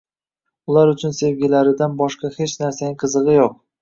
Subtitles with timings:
[0.71, 3.55] Ular uchun sevgilaridan boshqa hech narsaning qizigʻi yoʻq